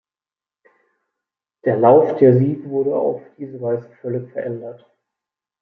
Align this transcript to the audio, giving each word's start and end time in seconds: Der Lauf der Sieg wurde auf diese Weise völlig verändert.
Der 1.63 1.77
Lauf 1.77 2.15
der 2.17 2.35
Sieg 2.39 2.65
wurde 2.67 2.95
auf 2.95 3.21
diese 3.37 3.61
Weise 3.61 3.87
völlig 4.01 4.31
verändert. 4.31 4.83